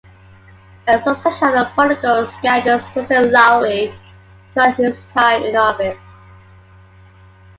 A 0.87 0.99
succession 0.99 1.49
of 1.53 1.71
political 1.75 2.25
scandals 2.29 2.81
pursued 2.91 3.29
Lowry 3.31 3.93
throughout 4.51 4.75
his 4.75 5.03
time 5.13 5.43
in 5.43 5.55
office. 5.55 5.99